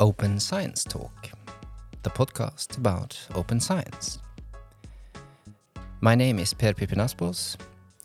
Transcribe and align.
Open 0.00 0.40
Science 0.40 0.82
Talk, 0.82 1.28
the 2.02 2.08
podcast 2.08 2.78
about 2.78 3.20
open 3.34 3.60
science. 3.60 4.18
My 6.00 6.14
name 6.14 6.38
is 6.38 6.54
Per 6.54 6.72
Pippin 6.72 7.00
Aspaas, 7.00 7.58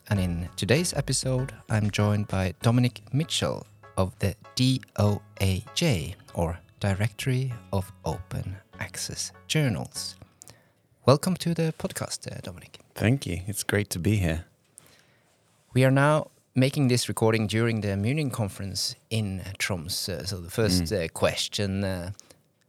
and 0.10 0.20
in 0.20 0.50
today's 0.58 0.94
episode, 0.94 1.54
I'm 1.70 1.90
joined 1.90 2.28
by 2.28 2.54
Dominic 2.62 3.02
Mitchell 3.14 3.66
of 3.96 4.12
the 4.20 4.36
DOAJ, 4.58 6.16
or 6.34 6.60
Directory 6.82 7.54
of 7.72 7.90
Open 8.04 8.58
Access 8.82 9.32
Journals. 9.48 10.18
Welcome 11.06 11.38
to 11.38 11.54
the 11.54 11.74
podcast, 11.80 12.28
Dominic. 12.42 12.80
Thank 12.94 13.26
you. 13.26 13.40
It's 13.48 13.64
great 13.64 13.90
to 13.92 14.00
be 14.00 14.18
here. 14.18 14.44
We 15.74 15.86
are 15.86 15.92
now 15.92 16.28
making 16.56 16.88
this 16.88 17.10
recording 17.10 17.48
during 17.48 17.82
the 17.82 17.98
Munin 17.98 18.32
conference 18.32 18.96
in 19.10 19.42
Tromsø. 19.60 20.26
So 20.26 20.38
the 20.38 20.50
first 20.50 20.84
mm. 20.84 21.06
uh, 21.06 21.08
question: 21.10 21.84
uh, 21.84 22.12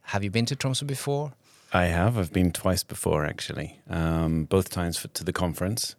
Have 0.01 0.23
you 0.23 0.29
been 0.29 0.45
to 0.45 0.55
Tromsø 0.55 0.85
before? 0.85 1.33
I 1.73 1.85
have. 1.85 2.17
I've 2.17 2.31
been 2.31 2.51
twice 2.51 2.83
before, 2.83 3.25
actually. 3.25 3.79
Um, 3.89 4.45
both 4.45 4.69
times 4.69 4.97
for, 4.97 5.09
to 5.09 5.23
the 5.23 5.33
conference, 5.33 5.95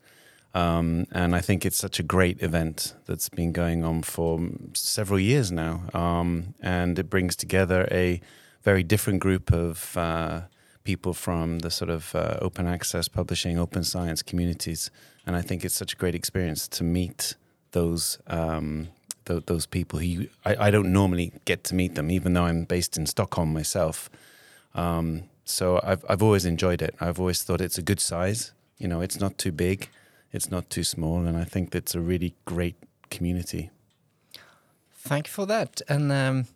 um, 0.55 1.06
and 1.12 1.37
I 1.37 1.41
think 1.41 1.66
it's 1.66 1.77
such 1.77 2.01
a 2.01 2.02
great 2.02 2.43
event 2.43 2.95
that's 3.06 3.29
been 3.29 3.52
going 3.52 3.84
on 3.84 4.02
for 4.02 4.41
several 4.74 5.20
years 5.20 5.52
now, 5.52 5.82
um, 5.93 6.55
and 6.60 6.98
it 6.98 7.10
brings 7.10 7.37
together 7.37 7.87
a 7.91 8.20
very 8.62 8.82
different 8.82 9.20
group 9.20 9.52
of 9.52 9.96
uh, 9.96 10.43
people 10.84 11.12
from 11.12 11.59
the 11.59 11.70
sort 11.70 11.91
of 11.91 12.15
uh, 12.15 12.38
open 12.41 12.66
access 12.66 13.09
publishing, 13.09 13.59
open 13.59 13.84
science 13.84 14.23
communities, 14.23 14.91
and 15.27 15.37
I 15.37 15.43
think 15.43 15.65
it's 15.65 15.74
such 15.77 15.93
a 15.93 15.96
great 15.96 16.15
experience 16.15 16.66
to 16.68 16.84
meet 16.84 17.34
those 17.72 18.18
um, 18.26 18.88
th- 19.24 19.46
those 19.46 19.66
people 19.66 19.98
who 19.98 20.26
I, 20.45 20.66
I, 20.66 20.70
don't 20.70 20.93
normally 20.93 21.32
get 21.45 21.65
to 21.65 21.74
meet 21.74 21.95
them, 21.95 22.10
even 22.10 22.32
though 22.34 22.45
I'm 22.45 22.65
based 22.65 22.96
in 22.96 23.06
Stockholm 23.06 23.52
myself. 23.52 24.10
Um, 24.74 25.24
so 25.45 25.80
I've 25.82 26.04
I've 26.09 26.23
always 26.23 26.45
enjoyed 26.45 26.82
it. 26.82 26.95
I've 27.01 27.20
always 27.20 27.43
thought 27.43 27.60
it's 27.60 27.78
a 27.78 27.82
good 27.82 28.01
size. 28.01 28.52
You 28.78 28.88
know, 28.88 29.01
it's 29.01 29.20
not 29.20 29.38
too 29.38 29.52
big, 29.52 29.88
it's 30.32 30.51
not 30.51 30.70
too 30.70 30.84
small, 30.84 31.26
and 31.26 31.37
I 31.37 31.45
think 31.45 31.74
it's 31.74 31.95
a 31.95 32.01
really 32.01 32.34
great 32.45 32.76
community. 33.10 33.71
Thank 34.95 35.26
you 35.26 35.32
for 35.32 35.46
that. 35.46 35.80
And 35.88 36.12
um, 36.12 36.46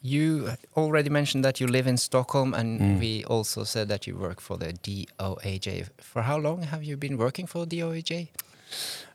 you 0.00 0.50
already 0.76 1.10
mentioned 1.10 1.44
that 1.44 1.60
you 1.60 1.66
live 1.66 1.86
in 1.86 1.96
Stockholm, 1.96 2.54
and 2.54 2.80
mm. 2.80 3.00
we 3.00 3.24
also 3.24 3.64
said 3.64 3.88
that 3.88 4.06
you 4.06 4.16
work 4.16 4.40
for 4.40 4.56
the 4.56 4.72
DOAJ. 4.72 5.88
For 5.98 6.22
how 6.22 6.38
long 6.38 6.62
have 6.62 6.82
you 6.82 6.96
been 6.96 7.16
working 7.16 7.46
for 7.46 7.66
DOAJ? 7.66 8.28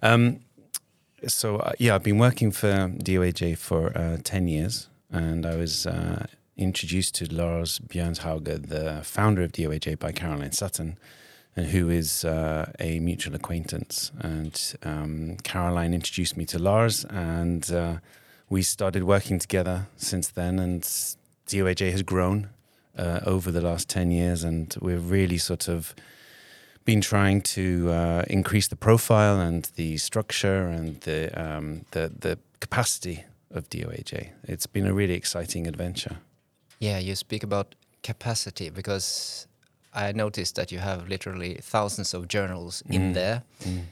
Um, 0.01 0.39
so 1.27 1.57
uh, 1.57 1.73
yeah, 1.79 1.95
I've 1.95 2.03
been 2.03 2.17
working 2.17 2.51
for 2.51 2.67
DOAJ 2.67 3.57
for 3.57 3.97
uh, 3.97 4.17
ten 4.23 4.47
years, 4.47 4.87
and 5.11 5.45
I 5.45 5.55
was 5.55 5.85
uh, 5.85 6.25
introduced 6.57 7.15
to 7.15 7.33
Lars 7.33 7.79
Bjørnshauge, 7.79 8.67
the 8.67 9.01
founder 9.03 9.43
of 9.43 9.51
DOAJ, 9.51 9.99
by 9.99 10.11
Caroline 10.11 10.51
Sutton, 10.51 10.97
and 11.55 11.67
who 11.67 11.89
is 11.89 12.25
uh, 12.25 12.71
a 12.79 12.99
mutual 12.99 13.35
acquaintance. 13.35 14.11
And 14.19 14.75
um, 14.83 15.37
Caroline 15.43 15.93
introduced 15.93 16.37
me 16.37 16.45
to 16.45 16.59
Lars, 16.59 17.05
and 17.05 17.71
uh, 17.71 17.97
we 18.49 18.61
started 18.61 19.03
working 19.03 19.39
together 19.39 19.87
since 19.97 20.29
then. 20.29 20.59
And 20.59 20.83
DOAJ 21.47 21.91
has 21.91 22.01
grown 22.01 22.49
uh, 22.97 23.21
over 23.25 23.51
the 23.51 23.61
last 23.61 23.89
ten 23.89 24.11
years, 24.11 24.43
and 24.43 24.75
we're 24.81 24.97
really 24.97 25.37
sort 25.37 25.67
of 25.67 25.95
been 26.89 27.01
trying 27.01 27.39
to 27.39 27.91
uh, 27.91 28.23
increase 28.27 28.67
the 28.67 28.75
profile 28.75 29.39
and 29.39 29.61
the 29.75 29.97
structure 29.97 30.61
and 30.77 30.87
the, 31.01 31.19
um, 31.43 31.65
the 31.91 32.03
the 32.25 32.33
capacity 32.59 33.17
of 33.57 33.61
DOAJ. 33.69 34.11
It's 34.53 34.67
been 34.75 34.87
a 34.87 34.93
really 34.93 35.13
exciting 35.13 35.67
adventure. 35.67 36.15
Yeah, 36.79 36.97
you 37.07 37.15
speak 37.15 37.43
about 37.43 37.75
capacity 38.01 38.69
because 38.71 39.47
I 39.93 40.11
noticed 40.13 40.55
that 40.55 40.71
you 40.71 40.79
have 40.79 40.99
literally 41.07 41.53
thousands 41.61 42.13
of 42.13 42.21
journals 42.27 42.83
mm. 42.87 42.95
in 42.95 43.13
there. 43.13 43.43
Mm. 43.63 43.83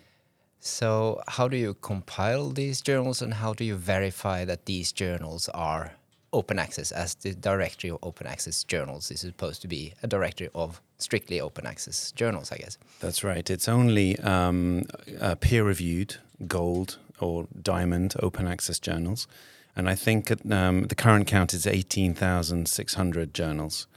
So, 0.59 1.21
how 1.27 1.47
do 1.47 1.57
you 1.57 1.75
compile 1.91 2.49
these 2.61 2.81
journals 2.81 3.21
and 3.21 3.33
how 3.33 3.53
do 3.53 3.63
you 3.63 3.75
verify 3.75 4.45
that 4.45 4.65
these 4.65 4.91
journals 4.91 5.49
are 5.53 5.91
open 6.33 6.59
access 6.59 6.91
as 6.91 7.15
the 7.15 7.33
directory 7.33 7.89
of 7.89 7.99
open 8.03 8.27
access 8.27 8.63
journals 8.63 9.11
is 9.11 9.21
supposed 9.21 9.61
to 9.61 9.67
be 9.67 9.93
a 10.03 10.07
directory 10.07 10.49
of 10.53 10.81
strictly 10.97 11.39
open 11.39 11.65
access 11.65 12.11
journals, 12.11 12.51
I 12.51 12.57
guess. 12.57 12.77
That's 12.99 13.23
right. 13.23 13.49
It's 13.49 13.67
only 13.67 14.17
um, 14.19 14.85
uh, 15.19 15.35
peer 15.35 15.63
reviewed 15.63 16.17
gold 16.47 16.97
or 17.19 17.47
diamond 17.61 18.15
open 18.19 18.47
access 18.47 18.79
journals. 18.79 19.27
And 19.75 19.87
I 19.89 19.95
think 19.95 20.31
um, 20.51 20.83
the 20.83 20.95
current 20.95 21.27
count 21.27 21.53
is 21.53 21.67
18,600 21.67 23.33
journals. 23.33 23.87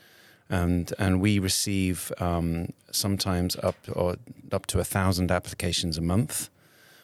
And, 0.48 0.92
and 0.98 1.20
we 1.20 1.38
receive 1.38 2.12
um, 2.18 2.72
sometimes 2.90 3.56
up, 3.56 3.76
or 3.92 4.16
up 4.52 4.66
to 4.66 4.80
a 4.80 4.84
thousand 4.84 5.30
applications 5.30 5.96
a 5.96 6.02
month 6.02 6.50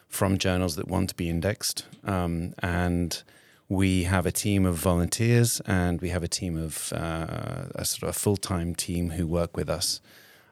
from 0.07 0.37
journals 0.37 0.75
that 0.75 0.87
want 0.87 1.09
to 1.09 1.15
be 1.15 1.29
indexed. 1.29 1.85
Um, 2.03 2.53
and 2.59 3.23
we 3.69 4.03
have 4.03 4.25
a 4.25 4.31
team 4.31 4.65
of 4.65 4.75
volunteers 4.75 5.61
and 5.65 5.99
we 5.99 6.09
have 6.09 6.23
a 6.23 6.27
team 6.27 6.57
of 6.57 6.93
uh, 6.93 7.65
a 7.75 7.83
sort 7.83 8.03
of 8.03 8.09
a 8.09 8.13
full 8.13 8.37
time 8.37 8.73
team 8.73 9.11
who 9.11 9.27
work 9.27 9.57
with 9.57 9.69
us. 9.69 9.99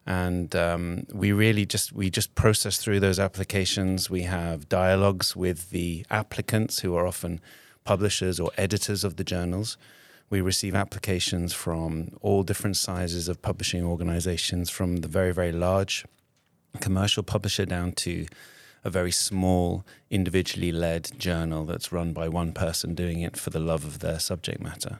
And 0.05 0.55
um, 0.55 1.07
we 1.13 1.31
really 1.31 1.65
just 1.65 1.93
we 1.93 2.09
just 2.09 2.35
process 2.35 2.77
through 2.77 2.99
those 2.99 3.19
applications. 3.19 4.09
We 4.09 4.23
have 4.23 4.69
dialogues 4.69 5.35
with 5.35 5.69
the 5.71 6.05
applicants 6.11 6.79
who 6.79 6.95
are 6.95 7.07
often 7.07 7.39
publishers 7.85 8.39
or 8.39 8.51
editors 8.57 9.03
of 9.03 9.15
the 9.15 9.23
journals. 9.23 9.77
We 10.29 10.41
receive 10.41 10.75
applications 10.75 11.53
from 11.53 12.17
all 12.21 12.43
different 12.43 12.77
sizes 12.77 13.27
of 13.29 13.41
publishing 13.41 13.83
organizations, 13.83 14.69
from 14.69 14.97
the 14.97 15.07
very 15.07 15.33
very 15.33 15.51
large 15.51 16.05
commercial 16.81 17.23
publisher 17.23 17.65
down 17.65 17.93
to 17.93 18.25
a 18.85 18.89
very 18.89 19.11
small, 19.11 19.83
individually 20.11 20.71
led 20.71 21.11
journal 21.19 21.65
that's 21.65 21.91
run 21.91 22.13
by 22.13 22.29
one 22.29 22.53
person 22.53 22.93
doing 22.93 23.19
it 23.19 23.35
for 23.35 23.49
the 23.49 23.59
love 23.59 23.83
of 23.83 23.99
their 23.99 24.19
subject 24.19 24.61
matter. 24.61 24.99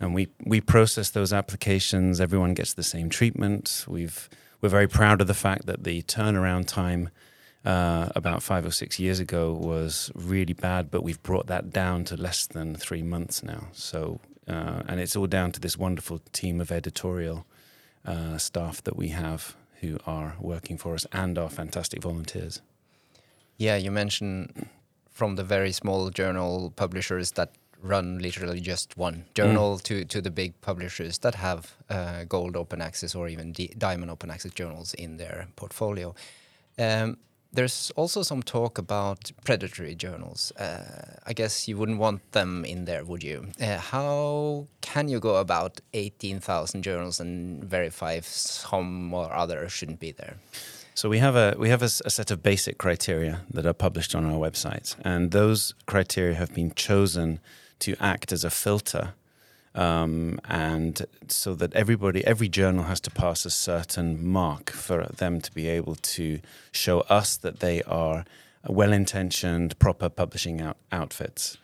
And 0.00 0.14
we, 0.14 0.28
we 0.44 0.60
process 0.60 1.10
those 1.10 1.32
applications, 1.32 2.20
everyone 2.20 2.54
gets 2.54 2.72
the 2.72 2.84
same 2.84 3.10
treatment. 3.10 3.84
We've, 3.88 4.30
we're 4.60 4.68
very 4.68 4.86
proud 4.86 5.20
of 5.20 5.26
the 5.26 5.34
fact 5.34 5.66
that 5.66 5.82
the 5.82 6.02
turnaround 6.02 6.68
time 6.68 7.10
uh, 7.64 8.08
about 8.14 8.40
five 8.40 8.64
or 8.64 8.70
six 8.70 9.00
years 9.00 9.18
ago 9.18 9.52
was 9.52 10.12
really 10.14 10.52
bad, 10.52 10.88
but 10.88 11.02
we've 11.02 11.22
brought 11.24 11.48
that 11.48 11.70
down 11.70 12.04
to 12.04 12.16
less 12.16 12.46
than 12.46 12.76
three 12.76 13.02
months 13.02 13.42
now. 13.42 13.66
So, 13.72 14.20
uh, 14.46 14.82
and 14.86 15.00
it's 15.00 15.16
all 15.16 15.26
down 15.26 15.50
to 15.52 15.60
this 15.60 15.76
wonderful 15.76 16.20
team 16.32 16.60
of 16.60 16.70
editorial 16.70 17.44
uh, 18.06 18.38
staff 18.38 18.82
that 18.84 18.96
we 18.96 19.08
have 19.08 19.56
who 19.80 19.98
are 20.06 20.36
working 20.40 20.78
for 20.78 20.94
us 20.94 21.04
and 21.12 21.36
our 21.36 21.50
fantastic 21.50 22.00
volunteers. 22.00 22.62
Yeah, 23.58 23.76
you 23.76 23.90
mentioned 23.90 24.68
from 25.10 25.34
the 25.34 25.44
very 25.44 25.72
small 25.72 26.10
journal 26.10 26.72
publishers 26.76 27.32
that 27.32 27.50
run 27.82 28.18
literally 28.18 28.60
just 28.60 28.96
one 28.96 29.24
journal 29.34 29.76
mm. 29.76 29.82
to 29.82 30.04
to 30.04 30.20
the 30.20 30.30
big 30.30 30.60
publishers 30.60 31.18
that 31.18 31.34
have 31.34 31.74
uh, 31.90 32.24
gold 32.24 32.56
open 32.56 32.80
access 32.80 33.14
or 33.14 33.28
even 33.28 33.54
diamond 33.76 34.10
open 34.10 34.30
access 34.30 34.52
journals 34.52 34.94
in 34.94 35.16
their 35.16 35.48
portfolio. 35.56 36.14
Um, 36.78 37.18
there's 37.52 37.90
also 37.96 38.22
some 38.22 38.42
talk 38.42 38.78
about 38.78 39.32
predatory 39.44 39.94
journals. 39.94 40.52
Uh, 40.52 41.16
I 41.26 41.32
guess 41.32 41.66
you 41.66 41.78
wouldn't 41.78 41.98
want 41.98 42.32
them 42.32 42.64
in 42.64 42.84
there, 42.84 43.04
would 43.04 43.24
you? 43.24 43.46
Uh, 43.60 43.78
how 43.78 44.66
can 44.82 45.08
you 45.08 45.18
go 45.18 45.36
about 45.36 45.80
18,000 45.94 46.82
journals 46.82 47.20
and 47.20 47.64
verify 47.64 48.12
if 48.12 48.26
some 48.26 49.14
or 49.14 49.32
other 49.32 49.66
shouldn't 49.68 49.98
be 49.98 50.12
there? 50.12 50.36
So 50.98 51.08
we 51.08 51.20
have 51.20 51.36
a 51.36 51.54
we 51.56 51.68
have 51.68 51.82
a, 51.82 51.92
a, 52.04 52.10
set 52.10 52.32
of 52.32 52.42
basic 52.42 52.76
criteria 52.76 53.42
that 53.54 53.64
are 53.64 53.72
published 53.72 54.16
on 54.16 54.26
our 54.26 54.36
website, 54.36 54.96
and 55.04 55.30
those 55.30 55.72
criteria 55.86 56.34
have 56.34 56.52
been 56.52 56.72
chosen 56.74 57.38
to 57.78 57.94
act 58.00 58.32
as 58.32 58.42
a 58.42 58.50
filter, 58.50 59.14
um, 59.76 60.40
and 60.48 61.06
so 61.28 61.54
that 61.54 61.72
everybody, 61.74 62.26
every 62.26 62.48
journal 62.48 62.82
has 62.86 63.00
to 63.02 63.12
pass 63.12 63.46
a 63.46 63.50
certain 63.50 64.26
mark 64.26 64.70
for 64.70 65.06
them 65.16 65.40
to 65.40 65.52
be 65.52 65.68
able 65.68 65.94
to 66.16 66.40
show 66.72 67.02
us 67.02 67.36
that 67.36 67.60
they 67.60 67.80
are 67.84 68.24
well-intentioned, 68.66 69.78
proper 69.78 70.08
publishing 70.08 70.60
out, 70.60 70.78
outfits, 70.90 71.58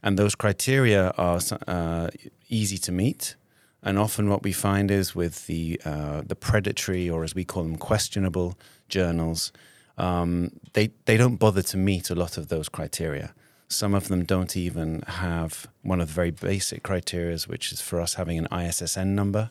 and 0.00 0.16
those 0.16 0.36
criteria 0.36 1.12
are 1.18 1.40
uh, 1.66 2.08
easy 2.48 2.78
to 2.78 2.92
meet 2.92 3.34
and 3.82 3.98
often, 3.98 4.28
what 4.28 4.42
we 4.42 4.52
find 4.52 4.90
is 4.90 5.14
with 5.14 5.46
the 5.46 5.80
uh, 5.84 6.22
the 6.26 6.34
predatory, 6.34 7.08
or 7.08 7.24
as 7.24 7.34
we 7.34 7.44
call 7.44 7.62
them, 7.62 7.76
questionable 7.76 8.58
journals, 8.88 9.52
um, 9.98 10.52
they 10.72 10.90
they 11.04 11.16
don't 11.16 11.36
bother 11.36 11.62
to 11.62 11.76
meet 11.76 12.10
a 12.10 12.14
lot 12.14 12.36
of 12.36 12.48
those 12.48 12.68
criteria. 12.68 13.34
Some 13.68 13.94
of 13.94 14.08
them 14.08 14.24
don't 14.24 14.56
even 14.56 15.02
have 15.02 15.66
one 15.82 16.00
of 16.00 16.08
the 16.08 16.14
very 16.14 16.30
basic 16.30 16.82
criteria, 16.82 17.36
which 17.46 17.72
is 17.72 17.80
for 17.80 18.00
us 18.00 18.14
having 18.14 18.38
an 18.38 18.48
ISSN 18.50 19.08
number. 19.08 19.50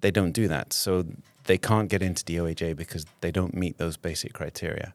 They 0.00 0.10
don't 0.10 0.32
do 0.32 0.48
that, 0.48 0.72
so 0.72 1.04
they 1.44 1.58
can't 1.58 1.88
get 1.88 2.02
into 2.02 2.24
DOAJ 2.24 2.76
because 2.76 3.06
they 3.20 3.30
don't 3.30 3.54
meet 3.54 3.78
those 3.78 3.96
basic 3.96 4.32
criteria. 4.32 4.94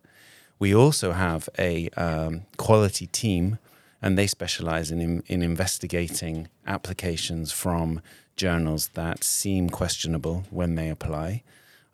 We 0.60 0.76
also 0.76 1.14
have 1.14 1.50
a 1.58 1.90
um, 1.98 2.44
quality 2.58 3.08
team 3.08 3.58
and 4.02 4.18
they 4.18 4.28
specialize 4.28 4.92
in, 4.92 5.22
in 5.28 5.42
investigating 5.42 6.50
applications 6.66 7.52
from 7.52 8.02
journals 8.36 8.90
that 8.90 9.24
seem 9.24 9.70
questionable 9.70 10.44
when 10.50 10.76
they 10.76 10.90
apply. 10.90 11.44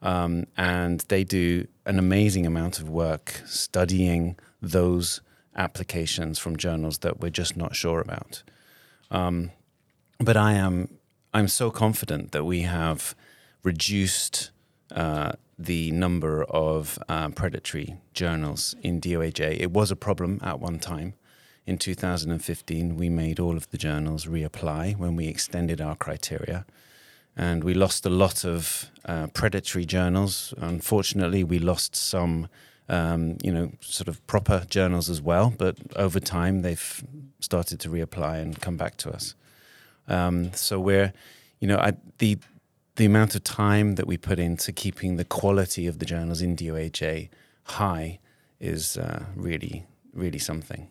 Um, 0.02 0.46
and 0.56 1.00
they 1.08 1.24
do 1.24 1.68
an 1.86 1.98
amazing 1.98 2.46
amount 2.46 2.80
of 2.80 2.90
work 2.90 3.42
studying 3.46 4.38
those 4.62 5.22
applications 5.56 6.38
from 6.38 6.56
journals 6.56 7.00
that 7.00 7.20
we're 7.20 7.32
just 7.32 7.58
not 7.58 7.76
sure 7.76 8.00
about. 8.00 8.44
Um, 9.10 9.52
but 10.20 10.38
I 10.38 10.54
am 10.54 10.90
I'm 11.34 11.48
so 11.48 11.70
confident 11.70 12.32
that 12.32 12.46
we 12.46 12.62
have 12.62 13.16
reduced 13.64 14.52
uh, 14.92 15.34
the 15.60 15.92
number 15.92 16.44
of 16.46 16.98
uh, 17.10 17.30
predatory 17.30 17.98
journals 18.14 18.76
in 18.82 19.02
DOAJ. 19.02 19.60
It 19.60 19.72
was 19.72 19.92
a 19.92 19.96
problem 19.96 20.40
at 20.42 20.60
one 20.60 20.80
time. 20.80 21.14
In 21.68 21.78
2015, 21.78 22.96
we 22.96 23.10
made 23.10 23.42
all 23.42 23.58
of 23.58 23.70
the 23.72 23.78
journals 23.78 24.26
reapply 24.26 24.96
when 24.96 25.18
we 25.18 25.28
extended 25.28 25.82
our 25.82 25.98
criteria. 25.98 26.66
And 27.36 27.62
we 27.62 27.74
lost 27.74 28.06
a 28.06 28.10
lot 28.10 28.46
of 28.46 28.90
uh, 29.04 29.28
predatory 29.28 29.84
journals. 29.84 30.54
Unfortunately, 30.58 31.44
we 31.44 31.60
lost 31.60 31.94
some, 31.94 32.48
um, 32.88 33.38
you 33.44 33.52
know, 33.52 33.74
sort 33.82 34.08
of 34.08 34.26
proper 34.28 34.66
journals 34.70 35.10
as 35.10 35.22
well. 35.22 35.54
But 35.58 35.76
over 35.98 36.22
time, 36.22 36.62
they've 36.62 37.04
started 37.42 37.82
to 37.82 37.90
reapply 37.90 38.42
and 38.42 38.62
come 38.62 38.78
back 38.78 38.96
to 38.98 39.12
us. 39.12 39.36
Um, 40.08 40.54
so 40.54 40.80
we're, 40.80 41.12
you 41.60 41.68
know, 41.68 41.80
I, 41.80 41.94
the 42.20 42.38
the 42.96 43.06
amount 43.06 43.36
of 43.36 43.44
time 43.44 43.96
that 43.96 44.08
we 44.08 44.18
put 44.18 44.40
into 44.40 44.72
keeping 44.72 45.18
the 45.18 45.26
quality 45.26 45.86
of 45.86 46.00
the 46.00 46.06
journals 46.06 46.42
in 46.42 46.56
DOAJ 46.56 47.30
high 47.64 48.20
is 48.60 48.98
uh, 48.98 49.26
really, 49.36 49.86
really 50.14 50.40
something. 50.40 50.88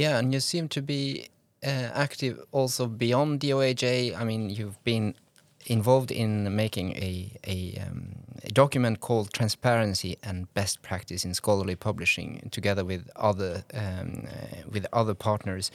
Yeah, 0.00 0.18
and 0.18 0.32
you 0.32 0.40
seem 0.40 0.68
to 0.68 0.80
be 0.80 1.28
uh, 1.62 1.90
active 1.92 2.42
also 2.52 2.86
beyond 2.86 3.40
DOAJ. 3.40 4.18
I 4.18 4.24
mean, 4.24 4.48
you've 4.48 4.82
been 4.82 5.14
involved 5.66 6.10
in 6.10 6.56
making 6.56 6.96
a, 6.96 7.30
a, 7.46 7.82
um, 7.86 8.16
a, 8.42 8.48
document 8.48 9.00
called 9.00 9.30
Transparency 9.34 10.16
and 10.22 10.52
Best 10.54 10.80
Practice 10.80 11.26
in 11.26 11.34
Scholarly 11.34 11.76
Publishing, 11.76 12.48
together 12.50 12.82
with 12.82 13.10
other 13.14 13.62
um, 13.74 14.26
uh, 14.26 14.62
with 14.70 14.86
other 14.94 15.12
partners. 15.12 15.70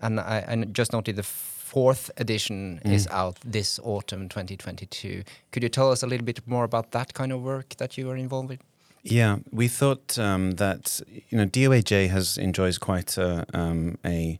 And 0.00 0.18
I, 0.18 0.44
I, 0.48 0.64
just 0.64 0.92
noted 0.92 1.14
the 1.14 1.22
fourth 1.22 2.10
edition 2.16 2.80
mm. 2.84 2.92
is 2.92 3.06
out 3.12 3.38
this 3.44 3.78
autumn, 3.84 4.28
2022. 4.28 5.22
Could 5.52 5.62
you 5.62 5.68
tell 5.68 5.92
us 5.92 6.02
a 6.02 6.08
little 6.08 6.26
bit 6.26 6.40
more 6.44 6.64
about 6.64 6.90
that 6.90 7.14
kind 7.14 7.30
of 7.30 7.40
work 7.40 7.76
that 7.76 7.96
you 7.96 8.08
were 8.08 8.16
involved 8.16 8.50
in? 8.50 8.58
Yeah, 9.02 9.38
we 9.50 9.66
thought 9.68 10.18
um, 10.18 10.52
that 10.52 11.00
you 11.30 11.38
know 11.38 11.46
DOAJ 11.46 12.10
has 12.10 12.36
enjoys 12.36 12.76
quite 12.76 13.16
a, 13.16 13.46
um, 13.54 13.96
a 14.04 14.38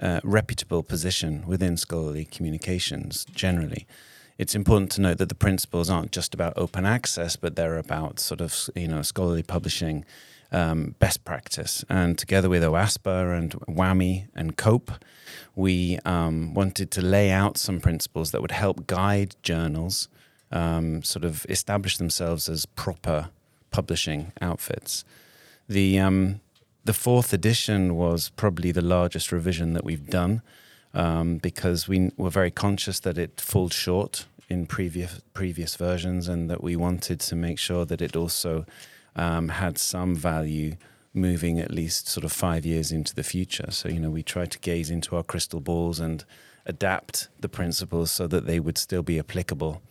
uh, 0.00 0.20
reputable 0.22 0.82
position 0.82 1.44
within 1.46 1.76
scholarly 1.76 2.26
communications 2.26 3.24
generally. 3.34 3.86
It's 4.36 4.54
important 4.54 4.90
to 4.92 5.00
note 5.00 5.18
that 5.18 5.28
the 5.28 5.34
principles 5.34 5.88
aren't 5.88 6.12
just 6.12 6.34
about 6.34 6.52
open 6.56 6.84
access, 6.84 7.36
but 7.36 7.56
they're 7.56 7.78
about 7.78 8.20
sort 8.20 8.42
of 8.42 8.68
you 8.76 8.88
know 8.88 9.00
scholarly 9.00 9.42
publishing 9.42 10.04
um, 10.50 10.94
best 10.98 11.24
practice. 11.24 11.82
And 11.88 12.18
together 12.18 12.50
with 12.50 12.62
OASPA 12.62 13.38
and 13.38 13.54
WAME 13.66 14.28
and 14.34 14.58
COPE, 14.58 14.92
we 15.56 15.98
um, 16.04 16.52
wanted 16.52 16.90
to 16.90 17.00
lay 17.00 17.30
out 17.30 17.56
some 17.56 17.80
principles 17.80 18.30
that 18.32 18.42
would 18.42 18.50
help 18.50 18.86
guide 18.86 19.36
journals 19.42 20.08
um, 20.50 21.02
sort 21.02 21.24
of 21.24 21.46
establish 21.48 21.96
themselves 21.96 22.50
as 22.50 22.66
proper 22.66 23.30
publishing 23.72 24.32
outfits. 24.40 25.04
The 25.68 25.98
um, 25.98 26.40
the 26.84 26.92
fourth 26.92 27.32
edition 27.32 27.94
was 27.96 28.30
probably 28.30 28.72
the 28.72 28.82
largest 28.82 29.32
revision 29.32 29.72
that 29.74 29.84
we've 29.84 30.08
done 30.08 30.42
um, 30.94 31.38
because 31.38 31.88
we 31.88 32.10
were 32.16 32.30
very 32.30 32.50
conscious 32.50 33.00
that 33.00 33.18
it 33.18 33.40
falls 33.40 33.72
short 33.72 34.26
in 34.48 34.66
previous 34.66 35.20
previous 35.32 35.76
versions, 35.76 36.28
and 36.28 36.50
that 36.50 36.62
we 36.62 36.76
wanted 36.76 37.20
to 37.20 37.36
make 37.36 37.58
sure 37.58 37.84
that 37.84 38.02
it 38.02 38.14
also 38.16 38.66
um, 39.16 39.48
had 39.48 39.78
some 39.78 40.14
value 40.14 40.76
moving 41.14 41.58
at 41.58 41.70
least 41.70 42.08
sort 42.08 42.24
of 42.24 42.32
five 42.32 42.64
years 42.64 42.90
into 42.90 43.14
the 43.14 43.22
future. 43.22 43.70
So 43.70 43.88
you 43.88 44.00
know, 44.00 44.10
we 44.10 44.22
tried 44.22 44.50
to 44.52 44.58
gaze 44.58 44.90
into 44.90 45.16
our 45.16 45.22
crystal 45.22 45.60
balls 45.60 46.00
and 46.00 46.24
adapt 46.66 47.28
the 47.40 47.48
principles 47.48 48.10
so 48.10 48.26
that 48.26 48.46
they 48.46 48.60
would 48.60 48.78
still 48.78 49.02
be 49.02 49.18
applicable 49.18 49.82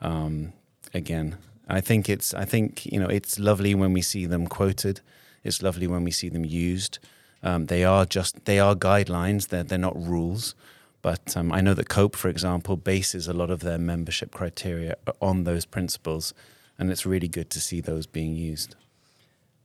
um, 0.00 0.52
again 0.92 1.36
I 1.68 1.80
think 1.80 2.08
it's 2.08 2.34
I 2.34 2.44
think 2.44 2.86
you 2.86 3.00
know 3.00 3.08
it's 3.08 3.38
lovely 3.38 3.74
when 3.74 3.92
we 3.92 4.02
see 4.02 4.26
them 4.26 4.46
quoted. 4.46 5.00
It's 5.42 5.62
lovely 5.62 5.86
when 5.86 6.04
we 6.04 6.10
see 6.10 6.28
them 6.28 6.44
used. 6.44 6.98
Um, 7.42 7.66
they 7.66 7.84
are 7.84 8.04
just 8.04 8.44
they 8.44 8.58
are 8.58 8.74
guidelines. 8.74 9.48
They're 9.48 9.64
they're 9.64 9.78
not 9.78 9.96
rules. 9.96 10.54
But 11.02 11.36
um, 11.36 11.52
I 11.52 11.60
know 11.60 11.74
that 11.74 11.90
COPE, 11.90 12.16
for 12.16 12.30
example, 12.30 12.78
bases 12.78 13.28
a 13.28 13.34
lot 13.34 13.50
of 13.50 13.60
their 13.60 13.76
membership 13.76 14.30
criteria 14.30 14.96
on 15.20 15.44
those 15.44 15.66
principles, 15.66 16.32
and 16.78 16.90
it's 16.90 17.04
really 17.04 17.28
good 17.28 17.50
to 17.50 17.60
see 17.60 17.82
those 17.82 18.06
being 18.06 18.34
used. 18.34 18.74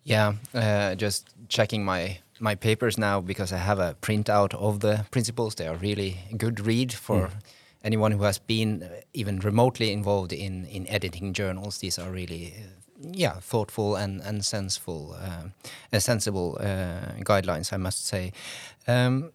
Yeah, 0.03 0.33
uh, 0.53 0.95
just 0.95 1.29
checking 1.47 1.85
my 1.85 2.19
my 2.41 2.55
papers 2.55 2.97
now 2.97 3.21
because 3.21 3.53
I 3.53 3.57
have 3.57 3.79
a 3.79 3.95
printout 4.01 4.53
of 4.53 4.81
the 4.81 5.05
principles. 5.11 5.55
They 5.55 5.67
are 5.67 5.75
really 5.75 6.17
good 6.37 6.65
read 6.65 6.93
for. 6.93 7.27
Mm 7.27 7.31
anyone 7.83 8.11
who 8.11 8.23
has 8.23 8.39
been 8.39 8.83
uh, 8.83 9.01
even 9.13 9.39
remotely 9.39 9.91
involved 9.91 10.33
in 10.33 10.65
in 10.65 10.87
editing 10.87 11.33
journals, 11.33 11.77
these 11.79 12.01
are 12.01 12.11
really 12.11 12.53
uh, 12.57 13.11
yeah 13.13 13.39
thoughtful 13.41 13.95
and 13.95 14.21
and 14.21 14.45
sensible 14.45 15.15
uh, 15.21 15.49
and 15.91 16.03
sensible 16.03 16.57
uh, 16.59 17.23
guidelines, 17.23 17.73
I 17.73 17.77
must 17.77 18.05
say. 18.05 18.31
Um, 18.87 19.31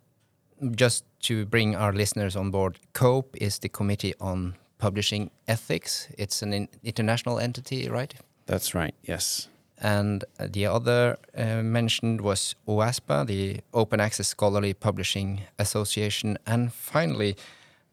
just 0.77 1.05
to 1.21 1.47
bring 1.47 1.77
our 1.77 1.93
listeners 1.93 2.37
on 2.37 2.51
board, 2.51 2.79
COPE 2.93 3.37
is 3.41 3.59
the 3.59 3.69
Committee 3.69 4.15
on 4.21 4.55
Publishing 4.79 5.31
Ethics. 5.47 6.09
It's 6.19 6.43
an 6.43 6.53
in 6.53 6.69
international 6.83 7.39
entity, 7.39 7.89
right? 7.89 8.15
That's 8.47 8.75
right. 8.75 8.95
Yes. 9.03 9.49
And 9.81 10.25
the 10.39 10.67
other 10.67 11.17
uh, 11.37 11.63
mentioned 11.63 12.21
was 12.21 12.55
OASPA, 12.67 13.27
the 13.27 13.61
Open 13.73 14.01
Access 14.01 14.29
Scholarly 14.29 14.73
Publishing 14.73 15.41
Association, 15.59 16.39
and 16.47 16.73
finally 16.73 17.37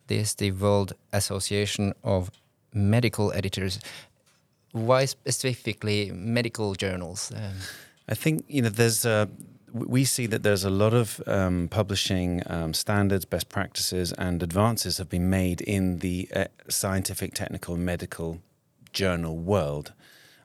this 0.07 0.35
the 0.35 0.51
World 0.51 0.93
Association 1.13 1.93
of 2.03 2.31
Medical 2.73 3.31
Editors. 3.33 3.79
Why 4.71 5.05
specifically 5.05 6.11
medical 6.13 6.75
journals? 6.75 7.31
Um, 7.35 7.55
I 8.07 8.15
think 8.15 8.45
you 8.47 8.61
know 8.61 8.69
there's 8.69 9.05
a 9.05 9.29
we 9.73 10.03
see 10.03 10.27
that 10.27 10.43
there's 10.43 10.65
a 10.65 10.69
lot 10.69 10.93
of 10.93 11.21
um, 11.27 11.67
publishing 11.69 12.43
um, 12.47 12.73
standards, 12.73 13.25
best 13.25 13.49
practices, 13.49 14.11
and 14.13 14.43
advances 14.43 14.97
have 14.97 15.09
been 15.09 15.29
made 15.29 15.61
in 15.61 15.99
the 15.99 16.29
uh, 16.35 16.45
scientific, 16.67 17.33
technical, 17.33 17.77
medical 17.77 18.41
journal 18.91 19.37
world, 19.37 19.93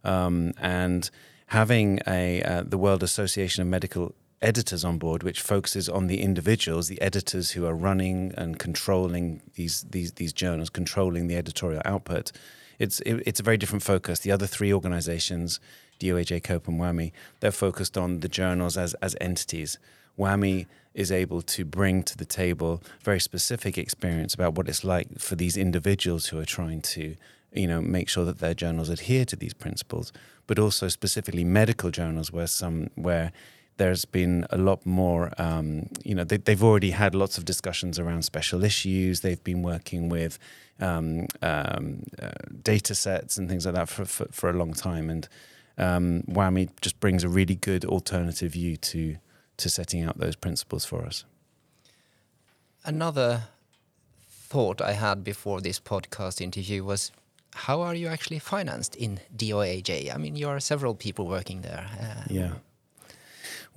um, 0.04 0.52
and 0.58 1.10
having 1.48 2.00
a 2.06 2.42
uh, 2.42 2.62
the 2.62 2.78
World 2.78 3.02
Association 3.02 3.62
of 3.62 3.68
Medical 3.68 4.14
editors 4.46 4.84
on 4.84 4.96
board, 4.98 5.22
which 5.22 5.40
focuses 5.42 5.88
on 5.88 6.06
the 6.06 6.22
individuals, 6.22 6.88
the 6.88 7.00
editors 7.02 7.50
who 7.50 7.66
are 7.66 7.74
running 7.74 8.32
and 8.36 8.58
controlling 8.58 9.42
these 9.54 9.84
these 9.90 10.12
these 10.12 10.32
journals, 10.32 10.70
controlling 10.70 11.26
the 11.26 11.36
editorial 11.36 11.82
output. 11.84 12.32
It's 12.78 13.00
it, 13.00 13.22
it's 13.26 13.40
a 13.40 13.42
very 13.42 13.56
different 13.56 13.82
focus. 13.82 14.20
The 14.20 14.30
other 14.32 14.46
three 14.46 14.72
organizations, 14.72 15.60
DOAJ, 16.00 16.42
COPE, 16.44 16.68
and 16.68 16.78
WAME, 16.78 17.12
they're 17.40 17.50
focused 17.66 17.98
on 17.98 18.20
the 18.20 18.28
journals 18.28 18.76
as 18.76 18.94
as 18.94 19.16
entities. 19.20 19.78
WAME 20.16 20.66
is 20.94 21.12
able 21.12 21.42
to 21.42 21.64
bring 21.64 22.02
to 22.02 22.16
the 22.16 22.24
table 22.24 22.82
very 23.02 23.20
specific 23.20 23.76
experience 23.76 24.32
about 24.32 24.54
what 24.54 24.68
it's 24.68 24.84
like 24.84 25.18
for 25.18 25.34
these 25.36 25.56
individuals 25.56 26.28
who 26.28 26.38
are 26.38 26.46
trying 26.46 26.80
to 26.80 27.16
you 27.52 27.66
know 27.66 27.80
make 27.82 28.08
sure 28.08 28.24
that 28.24 28.38
their 28.38 28.54
journals 28.54 28.88
adhere 28.88 29.24
to 29.24 29.36
these 29.36 29.54
principles 29.54 30.12
but 30.46 30.58
also 30.58 30.88
specifically 30.88 31.44
medical 31.44 31.90
journals 31.90 32.32
where 32.32 32.46
some 32.46 32.88
where 32.94 33.30
there's 33.78 34.04
been 34.04 34.46
a 34.50 34.56
lot 34.56 34.84
more, 34.86 35.32
um, 35.38 35.88
you 36.04 36.14
know, 36.14 36.24
they, 36.24 36.40
have 36.52 36.62
already 36.62 36.90
had 36.90 37.14
lots 37.14 37.36
of 37.36 37.44
discussions 37.44 37.98
around 37.98 38.22
special 38.22 38.64
issues. 38.64 39.20
They've 39.20 39.42
been 39.42 39.62
working 39.62 40.08
with 40.08 40.38
um, 40.80 41.26
um, 41.42 42.04
uh, 42.20 42.30
data 42.62 42.94
sets 42.94 43.36
and 43.36 43.48
things 43.48 43.66
like 43.66 43.74
that 43.74 43.88
for, 43.88 44.04
for, 44.04 44.26
for 44.30 44.50
a 44.50 44.54
long 44.54 44.72
time. 44.72 45.10
And 45.10 45.28
um, 45.76 46.22
WAME 46.26 46.68
just 46.80 47.00
brings 47.00 47.22
a 47.22 47.28
really 47.28 47.54
good 47.54 47.84
alternative 47.84 48.52
view 48.52 48.76
to, 48.78 49.16
to 49.58 49.68
setting 49.68 50.02
out 50.02 50.18
those 50.18 50.36
principles 50.36 50.84
for 50.84 51.04
us. 51.04 51.24
Another 52.84 53.44
thought 54.28 54.80
I 54.80 54.92
had 54.92 55.22
before 55.24 55.60
this 55.60 55.80
podcast 55.80 56.40
interview 56.40 56.84
was 56.84 57.12
how 57.54 57.80
are 57.82 57.94
you 57.94 58.06
actually 58.08 58.38
financed 58.38 58.94
in 58.96 59.18
DOAJ? 59.36 60.14
I 60.14 60.18
mean, 60.18 60.36
you 60.36 60.48
are 60.48 60.60
several 60.60 60.94
people 60.94 61.26
working 61.26 61.62
there. 61.62 61.86
Uh, 62.00 62.24
yeah. 62.28 62.52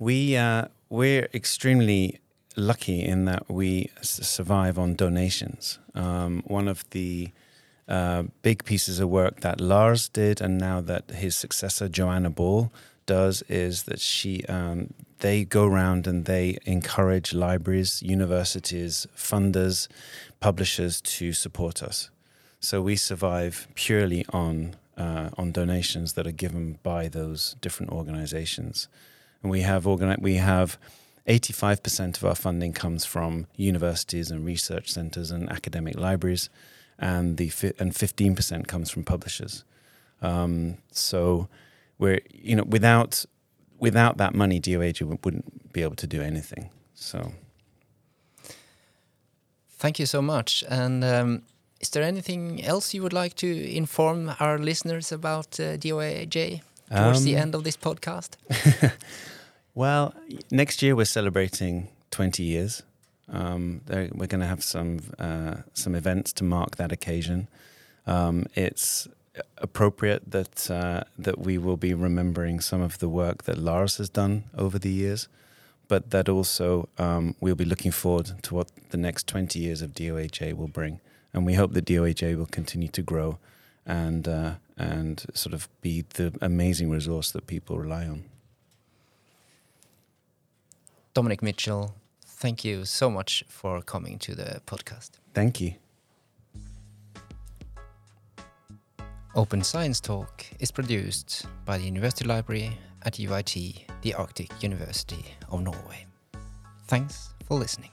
We 0.00 0.34
uh, 0.34 0.68
we're 0.88 1.28
extremely 1.34 2.20
lucky 2.56 3.04
in 3.04 3.26
that 3.26 3.50
we 3.50 3.90
survive 4.00 4.78
on 4.78 4.94
donations. 4.94 5.78
Um, 5.94 6.42
one 6.46 6.68
of 6.68 6.88
the 6.90 7.28
uh, 7.86 8.22
big 8.40 8.64
pieces 8.64 8.98
of 8.98 9.10
work 9.10 9.40
that 9.40 9.60
Lars 9.60 10.08
did, 10.08 10.40
and 10.40 10.56
now 10.56 10.80
that 10.80 11.10
his 11.10 11.36
successor 11.36 11.86
Joanna 11.86 12.30
Ball 12.30 12.72
does 13.04 13.42
is 13.42 13.82
that 13.82 14.00
she 14.00 14.42
um, 14.46 14.94
they 15.18 15.44
go 15.44 15.66
around 15.66 16.06
and 16.06 16.24
they 16.24 16.56
encourage 16.64 17.34
libraries, 17.34 18.02
universities, 18.02 19.06
funders, 19.14 19.86
publishers 20.40 21.02
to 21.02 21.34
support 21.34 21.82
us. 21.82 22.08
So 22.58 22.80
we 22.80 22.96
survive 22.96 23.68
purely 23.74 24.24
on 24.32 24.76
uh, 24.96 25.28
on 25.36 25.52
donations 25.52 26.14
that 26.14 26.26
are 26.26 26.32
given 26.32 26.78
by 26.82 27.08
those 27.08 27.54
different 27.60 27.92
organizations, 27.92 28.88
and 29.42 29.50
we 29.50 29.62
have 29.62 29.84
organi- 29.84 30.20
we 30.20 30.36
have. 30.36 30.78
85% 31.28 32.16
of 32.16 32.24
our 32.24 32.34
funding 32.34 32.72
comes 32.72 33.04
from 33.04 33.46
universities 33.54 34.32
and 34.32 34.44
research 34.44 34.90
centers 34.90 35.30
and 35.30 35.48
academic 35.50 35.96
libraries, 35.96 36.48
and 36.98 37.36
the 37.36 37.52
and 37.78 37.92
15% 37.92 38.66
comes 38.66 38.90
from 38.90 39.04
publishers. 39.04 39.62
Um, 40.22 40.78
so 40.90 41.48
we're 41.98 42.20
you 42.32 42.56
know 42.56 42.64
without 42.64 43.24
without 43.78 44.16
that 44.18 44.34
money, 44.34 44.60
DOAJ 44.60 45.24
wouldn't 45.24 45.72
be 45.72 45.82
able 45.82 45.96
to 45.96 46.06
do 46.06 46.20
anything. 46.22 46.70
So 46.94 47.32
thank 49.78 49.98
you 49.98 50.06
so 50.06 50.22
much. 50.22 50.62
And 50.68 51.02
um, 51.02 51.42
is 51.80 51.90
there 51.90 52.02
anything 52.02 52.62
else 52.62 52.94
you 52.94 53.02
would 53.02 53.14
like 53.14 53.34
to 53.36 53.74
inform 53.74 54.32
our 54.38 54.58
listeners 54.58 55.10
about 55.12 55.58
uh, 55.58 55.76
DOAJ 55.78 56.60
towards 56.90 57.18
um, 57.18 57.24
the 57.24 57.36
end 57.36 57.54
of 57.54 57.64
this 57.64 57.76
podcast? 57.76 58.36
well, 59.74 60.14
next 60.50 60.82
year 60.82 60.96
we're 60.96 61.04
celebrating 61.04 61.88
20 62.10 62.42
years. 62.42 62.82
Um, 63.32 63.82
we're 63.88 64.26
going 64.26 64.40
to 64.40 64.46
have 64.46 64.64
some 64.64 65.00
uh, 65.18 65.56
some 65.72 65.94
events 65.94 66.32
to 66.34 66.44
mark 66.44 66.76
that 66.76 66.90
occasion. 66.90 67.46
Um, 68.06 68.46
it's 68.54 69.08
appropriate 69.58 70.30
that 70.30 70.70
uh, 70.70 71.04
that 71.18 71.38
we 71.38 71.56
will 71.58 71.76
be 71.76 71.94
remembering 71.94 72.60
some 72.60 72.80
of 72.82 72.98
the 72.98 73.08
work 73.08 73.44
that 73.44 73.56
Lars 73.56 73.98
has 73.98 74.08
done 74.08 74.44
over 74.56 74.78
the 74.78 74.90
years, 74.90 75.28
but 75.86 76.10
that 76.10 76.28
also 76.28 76.88
um, 76.98 77.36
we'll 77.40 77.54
be 77.54 77.64
looking 77.64 77.92
forward 77.92 78.32
to 78.42 78.54
what 78.54 78.68
the 78.90 78.98
next 78.98 79.28
20 79.28 79.58
years 79.60 79.80
of 79.82 79.94
DOAJ 79.94 80.56
will 80.56 80.68
bring, 80.68 81.00
and 81.32 81.46
we 81.46 81.54
hope 81.54 81.72
that 81.74 81.84
DOAJ 81.84 82.36
will 82.36 82.46
continue 82.46 82.88
to 82.88 83.02
grow 83.02 83.38
and 83.86 84.28
uh, 84.28 84.54
and 84.76 85.26
sort 85.34 85.54
of 85.54 85.68
be 85.80 86.04
the 86.14 86.32
amazing 86.40 86.90
resource 86.90 87.30
that 87.32 87.46
people 87.46 87.78
rely 87.78 88.06
on. 88.06 88.24
Dominic 91.12 91.42
Mitchell, 91.42 91.94
thank 92.24 92.64
you 92.64 92.84
so 92.84 93.10
much 93.10 93.44
for 93.48 93.82
coming 93.82 94.18
to 94.20 94.34
the 94.34 94.60
podcast. 94.66 95.10
Thank 95.34 95.60
you. 95.60 95.74
Open 99.34 99.62
Science 99.62 100.00
Talk 100.00 100.44
is 100.58 100.72
produced 100.72 101.46
by 101.64 101.78
the 101.78 101.84
University 101.84 102.24
Library 102.24 102.76
at 103.02 103.14
UiT, 103.14 103.84
the 104.02 104.14
Arctic 104.14 104.62
University 104.62 105.24
of 105.50 105.62
Norway. 105.62 106.06
Thanks 106.86 107.34
for 107.46 107.56
listening. 107.58 107.90